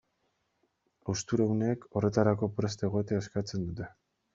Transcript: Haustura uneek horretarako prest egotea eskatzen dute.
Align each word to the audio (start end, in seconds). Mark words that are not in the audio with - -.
Haustura 1.13 1.47
uneek 1.57 1.87
horretarako 2.01 2.53
prest 2.59 2.87
egotea 2.93 3.25
eskatzen 3.27 3.71
dute. 3.73 3.97